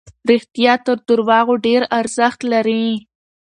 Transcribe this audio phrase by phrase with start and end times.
[0.29, 2.85] رښتیا تر درواغو ډېر ارزښت لري.